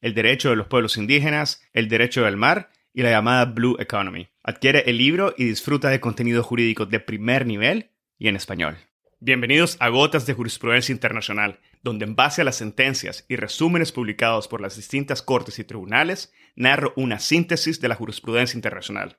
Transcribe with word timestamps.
el 0.00 0.14
derecho 0.14 0.50
de 0.50 0.56
los 0.56 0.66
pueblos 0.66 0.96
indígenas, 0.96 1.62
el 1.72 1.88
derecho 1.88 2.24
del 2.24 2.36
mar 2.36 2.70
y 2.92 3.02
la 3.02 3.10
llamada 3.10 3.44
Blue 3.44 3.76
Economy. 3.78 4.28
Adquiere 4.42 4.84
el 4.86 4.98
libro 4.98 5.34
y 5.36 5.44
disfruta 5.44 5.90
de 5.90 6.00
contenido 6.00 6.42
jurídico 6.42 6.86
de 6.86 7.00
primer 7.00 7.46
nivel 7.46 7.90
y 8.18 8.28
en 8.28 8.36
español. 8.36 8.76
Bienvenidos 9.20 9.76
a 9.80 9.88
Gotas 9.88 10.26
de 10.26 10.34
Jurisprudencia 10.34 10.92
Internacional, 10.92 11.58
donde 11.82 12.04
en 12.04 12.16
base 12.16 12.42
a 12.42 12.44
las 12.44 12.56
sentencias 12.56 13.24
y 13.28 13.36
resúmenes 13.36 13.92
publicados 13.92 14.46
por 14.48 14.60
las 14.60 14.76
distintas 14.76 15.22
cortes 15.22 15.58
y 15.58 15.64
tribunales, 15.64 16.32
narro 16.54 16.92
una 16.96 17.18
síntesis 17.18 17.80
de 17.80 17.88
la 17.88 17.94
jurisprudencia 17.94 18.56
internacional. 18.56 19.18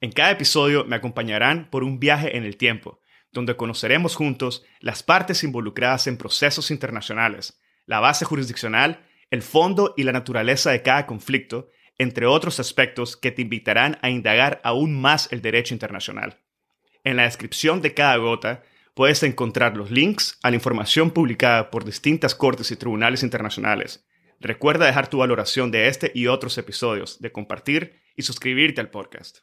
En 0.00 0.12
cada 0.12 0.30
episodio 0.30 0.84
me 0.84 0.96
acompañarán 0.96 1.68
por 1.70 1.82
un 1.82 1.98
viaje 1.98 2.36
en 2.36 2.44
el 2.44 2.56
tiempo, 2.56 3.00
donde 3.32 3.56
conoceremos 3.56 4.14
juntos 4.14 4.64
las 4.80 5.02
partes 5.02 5.44
involucradas 5.44 6.06
en 6.06 6.16
procesos 6.16 6.70
internacionales, 6.70 7.60
la 7.86 8.00
base 8.00 8.24
jurisdiccional 8.24 9.04
el 9.34 9.42
fondo 9.42 9.94
y 9.96 10.04
la 10.04 10.12
naturaleza 10.12 10.70
de 10.70 10.82
cada 10.82 11.06
conflicto, 11.06 11.68
entre 11.98 12.24
otros 12.24 12.60
aspectos 12.60 13.16
que 13.16 13.32
te 13.32 13.42
invitarán 13.42 13.98
a 14.00 14.08
indagar 14.08 14.60
aún 14.62 15.00
más 15.00 15.28
el 15.32 15.42
derecho 15.42 15.74
internacional. 15.74 16.38
En 17.02 17.16
la 17.16 17.24
descripción 17.24 17.82
de 17.82 17.94
cada 17.94 18.16
gota 18.16 18.62
puedes 18.94 19.24
encontrar 19.24 19.76
los 19.76 19.90
links 19.90 20.38
a 20.44 20.50
la 20.50 20.56
información 20.56 21.10
publicada 21.10 21.70
por 21.72 21.84
distintas 21.84 22.34
cortes 22.36 22.70
y 22.70 22.76
tribunales 22.76 23.24
internacionales. 23.24 24.06
Recuerda 24.38 24.86
dejar 24.86 25.08
tu 25.08 25.18
valoración 25.18 25.72
de 25.72 25.88
este 25.88 26.12
y 26.14 26.28
otros 26.28 26.56
episodios, 26.56 27.20
de 27.20 27.32
compartir 27.32 28.00
y 28.16 28.22
suscribirte 28.22 28.80
al 28.80 28.90
podcast. 28.90 29.38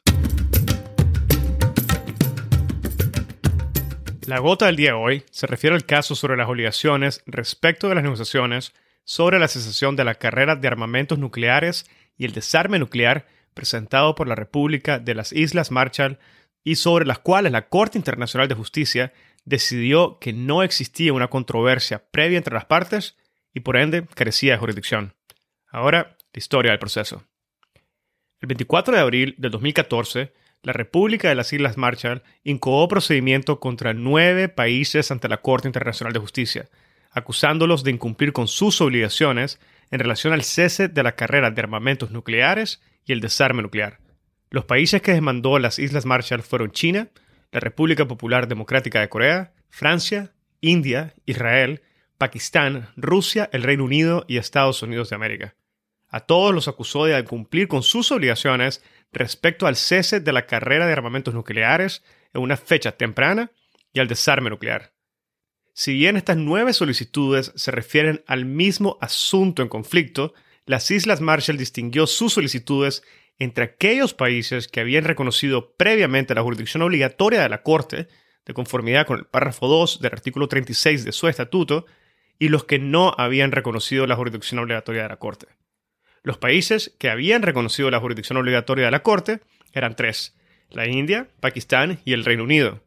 La 4.25 4.39
gota 4.39 4.67
del 4.67 4.78
día 4.78 4.92
de 4.92 4.97
hoy 4.97 5.23
se 5.31 5.47
refiere 5.47 5.75
al 5.75 5.86
caso 5.86 6.16
sobre 6.16 6.38
las 6.38 6.47
obligaciones 6.47 7.23
respecto 7.25 7.89
de 7.89 7.95
las 7.95 8.03
negociaciones 8.06 8.73
sobre 9.03 9.39
la 9.39 9.47
cesación 9.47 9.95
de 9.95 10.03
la 10.03 10.16
carrera 10.16 10.55
de 10.55 10.67
armamentos 10.67 11.17
nucleares 11.17 11.89
y 12.17 12.25
el 12.25 12.33
desarme 12.33 12.80
nuclear 12.80 13.27
presentado 13.53 14.16
por 14.16 14.27
la 14.27 14.35
República 14.35 14.99
de 14.99 15.16
las 15.16 15.33
Islas 15.33 15.71
Marshall 15.71 16.19
y 16.63 16.75
sobre 16.75 17.05
las 17.05 17.19
cuales 17.19 17.52
la 17.52 17.67
Corte 17.67 17.97
Internacional 17.97 18.47
de 18.47 18.55
Justicia 18.55 19.13
decidió 19.45 20.19
que 20.19 20.33
no 20.33 20.63
existía 20.63 21.13
una 21.13 21.29
controversia 21.29 22.03
previa 22.11 22.38
entre 22.38 22.53
las 22.53 22.66
partes 22.66 23.17
y 23.53 23.61
por 23.61 23.77
ende 23.77 24.05
carecía 24.13 24.53
de 24.53 24.59
jurisdicción. 24.59 25.16
Ahora, 25.67 26.17
la 26.33 26.38
historia 26.38 26.72
del 26.72 26.79
proceso. 26.79 27.23
El 28.39 28.47
24 28.47 28.95
de 28.95 29.02
abril 29.02 29.35
de 29.38 29.49
2014, 29.49 30.33
la 30.63 30.73
República 30.73 31.29
de 31.29 31.35
las 31.35 31.51
Islas 31.53 31.78
Marshall 31.78 32.23
incoó 32.44 32.88
procedimiento 32.88 33.59
contra 33.59 33.94
nueve 33.94 34.47
países 34.47 35.11
ante 35.11 35.28
la 35.28 35.41
Corte 35.41 35.67
Internacional 35.67 36.13
de 36.13 36.19
Justicia, 36.19 36.69
acusándolos 37.11 37.83
de 37.83 37.91
incumplir 37.91 38.33
con 38.33 38.47
sus 38.47 38.81
obligaciones 38.81 39.59
en 39.91 39.99
relación 39.99 40.33
al 40.33 40.44
cese 40.44 40.88
de 40.88 41.03
la 41.03 41.16
carrera 41.16 41.51
de 41.51 41.61
armamentos 41.61 42.11
nucleares 42.11 42.81
y 43.05 43.11
el 43.11 43.19
desarme 43.19 43.61
nuclear. 43.61 43.99
Los 44.49 44.66
países 44.66 45.01
que 45.01 45.13
demandó 45.13 45.59
las 45.59 45.79
Islas 45.79 46.05
Marshall 46.05 46.41
fueron 46.41 46.72
China, 46.72 47.09
la 47.51 47.59
República 47.59 48.07
Popular 48.07 48.47
Democrática 48.47 49.01
de 49.01 49.09
Corea, 49.09 49.53
Francia, 49.69 50.33
India, 50.61 51.13
Israel, 51.25 51.81
Pakistán, 52.17 52.89
Rusia, 52.95 53.49
el 53.51 53.63
Reino 53.63 53.83
Unido 53.83 54.25
y 54.28 54.38
Estados 54.38 54.83
Unidos 54.83 55.09
de 55.09 55.16
América. 55.16 55.55
A 56.07 56.19
todos 56.22 56.53
los 56.53 56.67
acusó 56.67 57.05
de 57.05 57.17
incumplir 57.17 57.67
con 57.67 57.83
sus 57.83 58.11
obligaciones 58.11 58.83
respecto 59.13 59.67
al 59.67 59.75
cese 59.75 60.19
de 60.19 60.33
la 60.33 60.45
carrera 60.45 60.85
de 60.85 60.93
armamentos 60.93 61.33
nucleares 61.33 62.03
en 62.33 62.41
una 62.41 62.57
fecha 62.57 62.91
temprana 62.91 63.51
y 63.93 63.99
al 63.99 64.07
desarme 64.07 64.49
nuclear. 64.49 64.91
Si 65.74 65.94
bien 65.94 66.18
estas 66.18 66.38
nueve 66.38 66.74
solicitudes 66.74 67.54
se 67.56 67.72
refieren 67.72 68.24
al 68.28 68.46
mismo 68.46 68.98
asunto 69.02 69.62
en 69.62 69.70
conflicto, 69.70 70.34
las 70.66 70.92
Islas 70.92 71.22
Marshall 71.22 71.58
distinguió 71.58 72.08
sus 72.08 72.34
solicitudes 72.34 73.04
entre 73.40 73.64
aquellos 73.64 74.14
países 74.14 74.68
que 74.68 74.82
habían 74.82 75.06
reconocido 75.06 75.74
previamente 75.76 76.36
la 76.36 76.44
jurisdicción 76.44 76.84
obligatoria 76.84 77.42
de 77.42 77.50
la 77.50 77.64
Corte, 77.64 78.08
de 78.46 78.54
conformidad 78.54 79.08
con 79.08 79.20
el 79.20 79.26
párrafo 79.26 79.68
2 79.68 80.02
del 80.02 80.14
artículo 80.14 80.48
36 80.48 81.06
de 81.06 81.12
su 81.12 81.28
estatuto, 81.28 81.86
y 82.38 82.50
los 82.50 82.66
que 82.66 82.80
no 82.80 83.14
habían 83.18 83.52
reconocido 83.52 84.06
la 84.08 84.16
jurisdicción 84.16 84.59
obligatoria 84.59 85.03
de 85.03 85.09
la 85.09 85.18
Corte. 85.18 85.48
Los 86.24 86.38
países 86.38 86.94
que 87.00 87.09
habían 87.09 87.42
reconocido 87.42 87.90
la 87.90 88.00
jurisdicción 88.00 88.38
obligatoria 88.38 88.86
de 88.86 88.92
la 88.92 89.03
Corte 89.03 89.42
eran 89.74 89.96
tres, 89.96 90.36
la 90.70 90.88
India, 90.88 91.30
Pakistán 91.40 92.00
y 92.06 92.14
el 92.14 92.26
Reino 92.26 92.44
Unido, 92.44 92.84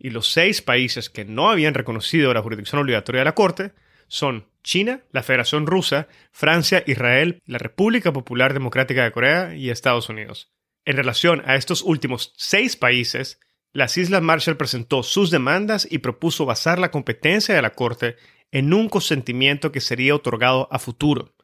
y 0.00 0.10
los 0.10 0.32
seis 0.32 0.62
países 0.62 1.10
que 1.10 1.26
no 1.26 1.50
habían 1.50 1.74
reconocido 1.74 2.32
la 2.32 2.42
jurisdicción 2.42 2.80
obligatoria 2.80 3.20
de 3.20 3.26
la 3.26 3.34
Corte 3.34 3.72
son 4.08 4.48
China, 4.64 5.02
la 5.12 5.22
Federación 5.22 5.66
Rusa, 5.66 6.08
Francia, 6.32 6.82
Israel, 6.86 7.42
la 7.46 7.58
República 7.58 8.12
Popular 8.12 8.54
Democrática 8.54 9.04
de 9.04 9.12
Corea 9.12 9.54
y 9.54 9.70
Estados 9.70 10.08
Unidos. 10.08 10.50
En 10.86 10.96
relación 10.96 11.42
a 11.44 11.54
estos 11.54 11.82
últimos 11.82 12.32
seis 12.36 12.76
países, 12.76 13.38
las 13.72 13.96
Islas 13.98 14.22
Marshall 14.22 14.56
presentó 14.56 15.02
sus 15.02 15.30
demandas 15.30 15.86
y 15.88 15.98
propuso 15.98 16.46
basar 16.46 16.78
la 16.78 16.90
competencia 16.90 17.54
de 17.54 17.62
la 17.62 17.74
Corte 17.74 18.16
en 18.50 18.72
un 18.72 18.88
consentimiento 18.88 19.70
que 19.70 19.80
sería 19.80 20.14
otorgado 20.14 20.66
a 20.72 20.78
futuro. 20.78 21.34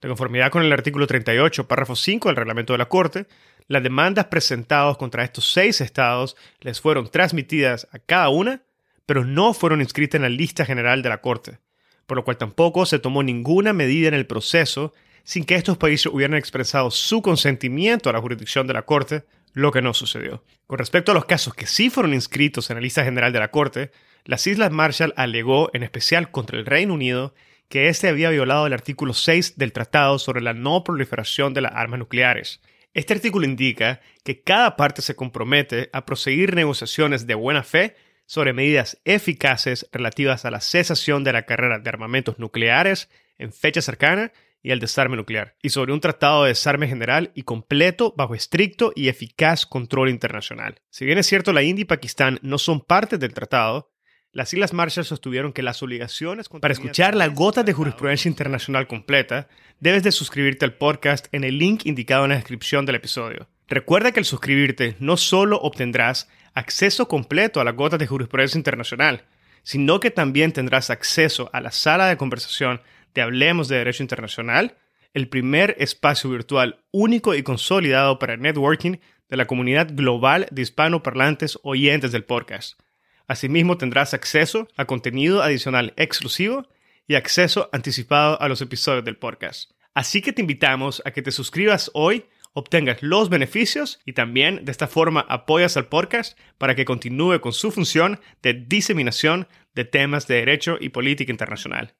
De 0.00 0.08
conformidad 0.08 0.50
con 0.50 0.62
el 0.62 0.72
artículo 0.72 1.06
38, 1.06 1.66
párrafo 1.66 1.96
5 1.96 2.28
del 2.28 2.36
reglamento 2.36 2.72
de 2.72 2.78
la 2.78 2.88
Corte, 2.88 3.26
las 3.66 3.82
demandas 3.82 4.26
presentadas 4.26 4.96
contra 4.96 5.24
estos 5.24 5.50
seis 5.52 5.80
estados 5.80 6.36
les 6.60 6.80
fueron 6.80 7.08
transmitidas 7.10 7.88
a 7.92 7.98
cada 7.98 8.28
una, 8.28 8.62
pero 9.06 9.24
no 9.24 9.54
fueron 9.54 9.80
inscritas 9.80 10.18
en 10.18 10.22
la 10.22 10.28
lista 10.28 10.64
general 10.64 11.02
de 11.02 11.08
la 11.08 11.20
Corte, 11.20 11.58
por 12.06 12.16
lo 12.16 12.24
cual 12.24 12.36
tampoco 12.36 12.86
se 12.86 12.98
tomó 12.98 13.22
ninguna 13.22 13.72
medida 13.72 14.08
en 14.08 14.14
el 14.14 14.26
proceso 14.26 14.92
sin 15.24 15.44
que 15.44 15.54
estos 15.54 15.78
países 15.78 16.12
hubieran 16.12 16.36
expresado 16.36 16.90
su 16.90 17.22
consentimiento 17.22 18.10
a 18.10 18.12
la 18.12 18.20
jurisdicción 18.20 18.66
de 18.66 18.74
la 18.74 18.82
Corte, 18.82 19.24
lo 19.54 19.72
que 19.72 19.80
no 19.80 19.94
sucedió. 19.94 20.44
Con 20.66 20.78
respecto 20.78 21.12
a 21.12 21.14
los 21.14 21.24
casos 21.24 21.54
que 21.54 21.66
sí 21.66 21.88
fueron 21.88 22.12
inscritos 22.12 22.68
en 22.68 22.76
la 22.76 22.82
lista 22.82 23.04
general 23.04 23.32
de 23.32 23.38
la 23.38 23.50
Corte, 23.50 23.90
las 24.24 24.46
Islas 24.46 24.70
Marshall 24.70 25.14
alegó 25.16 25.70
en 25.72 25.82
especial 25.82 26.30
contra 26.30 26.58
el 26.58 26.66
Reino 26.66 26.94
Unido 26.94 27.34
que 27.68 27.88
éste 27.88 28.08
había 28.08 28.30
violado 28.30 28.66
el 28.66 28.72
artículo 28.72 29.14
6 29.14 29.56
del 29.56 29.72
Tratado 29.72 30.18
sobre 30.18 30.42
la 30.42 30.52
no 30.52 30.84
proliferación 30.84 31.54
de 31.54 31.62
las 31.62 31.72
armas 31.74 31.98
nucleares, 31.98 32.60
este 32.94 33.12
artículo 33.12 33.44
indica 33.44 34.00
que 34.22 34.40
cada 34.40 34.76
parte 34.76 35.02
se 35.02 35.16
compromete 35.16 35.90
a 35.92 36.06
proseguir 36.06 36.54
negociaciones 36.54 37.26
de 37.26 37.34
buena 37.34 37.64
fe 37.64 37.96
sobre 38.26 38.52
medidas 38.52 39.00
eficaces 39.04 39.88
relativas 39.92 40.44
a 40.44 40.50
la 40.50 40.60
cesación 40.60 41.24
de 41.24 41.32
la 41.32 41.44
carrera 41.44 41.80
de 41.80 41.88
armamentos 41.88 42.38
nucleares 42.38 43.10
en 43.36 43.52
fecha 43.52 43.82
cercana 43.82 44.32
y 44.62 44.70
al 44.70 44.80
desarme 44.80 45.16
nuclear, 45.16 45.56
y 45.60 45.68
sobre 45.68 45.92
un 45.92 46.00
tratado 46.00 46.44
de 46.44 46.48
desarme 46.48 46.88
general 46.88 47.32
y 47.34 47.42
completo 47.42 48.14
bajo 48.16 48.34
estricto 48.34 48.92
y 48.96 49.08
eficaz 49.08 49.66
control 49.66 50.08
internacional. 50.08 50.80
Si 50.88 51.04
bien 51.04 51.18
es 51.18 51.26
cierto 51.26 51.52
la 51.52 51.62
India 51.62 51.82
y 51.82 51.86
Pakistán 51.86 52.38
no 52.40 52.56
son 52.56 52.80
parte 52.80 53.18
del 53.18 53.34
tratado, 53.34 53.90
las 54.34 54.52
Islas 54.52 54.72
Marshall 54.72 55.04
sostuvieron 55.04 55.52
que 55.52 55.62
las 55.62 55.80
obligaciones... 55.82 56.48
Para 56.48 56.72
escuchar 56.72 57.14
la 57.14 57.28
gota 57.28 57.62
de 57.62 57.72
jurisprudencia 57.72 58.28
internacional 58.28 58.88
completa, 58.88 59.48
debes 59.78 60.02
de 60.02 60.10
suscribirte 60.10 60.64
al 60.64 60.74
podcast 60.74 61.28
en 61.30 61.44
el 61.44 61.56
link 61.56 61.86
indicado 61.86 62.24
en 62.24 62.30
la 62.30 62.36
descripción 62.36 62.84
del 62.84 62.96
episodio. 62.96 63.48
Recuerda 63.68 64.10
que 64.10 64.18
al 64.18 64.26
suscribirte 64.26 64.96
no 64.98 65.16
solo 65.16 65.58
obtendrás 65.60 66.28
acceso 66.52 67.06
completo 67.06 67.60
a 67.60 67.64
la 67.64 67.70
gota 67.70 67.96
de 67.96 68.08
jurisprudencia 68.08 68.58
internacional, 68.58 69.24
sino 69.62 70.00
que 70.00 70.10
también 70.10 70.52
tendrás 70.52 70.90
acceso 70.90 71.48
a 71.52 71.60
la 71.60 71.70
sala 71.70 72.08
de 72.08 72.16
conversación 72.16 72.82
de 73.14 73.22
Hablemos 73.22 73.68
de 73.68 73.76
Derecho 73.76 74.02
Internacional, 74.02 74.76
el 75.14 75.28
primer 75.28 75.76
espacio 75.78 76.28
virtual 76.28 76.80
único 76.90 77.36
y 77.36 77.44
consolidado 77.44 78.18
para 78.18 78.34
el 78.34 78.40
networking 78.40 78.96
de 79.28 79.36
la 79.36 79.46
comunidad 79.46 79.90
global 79.92 80.48
de 80.50 80.62
hispanoparlantes 80.62 81.60
oyentes 81.62 82.10
del 82.10 82.24
podcast. 82.24 82.80
Asimismo, 83.26 83.78
tendrás 83.78 84.14
acceso 84.14 84.68
a 84.76 84.84
contenido 84.84 85.42
adicional 85.42 85.94
exclusivo 85.96 86.68
y 87.06 87.14
acceso 87.14 87.68
anticipado 87.72 88.40
a 88.40 88.48
los 88.48 88.60
episodios 88.60 89.04
del 89.04 89.16
podcast. 89.16 89.70
Así 89.94 90.22
que 90.22 90.32
te 90.32 90.42
invitamos 90.42 91.02
a 91.04 91.12
que 91.12 91.22
te 91.22 91.30
suscribas 91.30 91.90
hoy, 91.94 92.26
obtengas 92.52 93.02
los 93.02 93.28
beneficios 93.30 94.00
y 94.04 94.12
también 94.12 94.64
de 94.64 94.72
esta 94.72 94.88
forma 94.88 95.24
apoyas 95.28 95.76
al 95.76 95.86
podcast 95.86 96.38
para 96.58 96.74
que 96.74 96.84
continúe 96.84 97.40
con 97.40 97.52
su 97.52 97.70
función 97.70 98.20
de 98.42 98.54
diseminación 98.54 99.48
de 99.74 99.84
temas 99.84 100.26
de 100.26 100.36
derecho 100.36 100.76
y 100.80 100.90
política 100.90 101.32
internacional. 101.32 101.94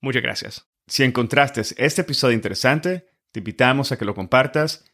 Muchas 0.00 0.22
gracias. 0.22 0.68
Si 0.86 1.04
encontraste 1.04 1.60
este 1.76 2.02
episodio 2.02 2.34
interesante, 2.34 3.06
te 3.32 3.40
invitamos 3.40 3.92
a 3.92 3.98
que 3.98 4.04
lo 4.04 4.14
compartas 4.14 4.89